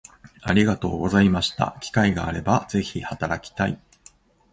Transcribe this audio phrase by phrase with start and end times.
[0.41, 3.79] ありがとうございました機会があれば是非働きたい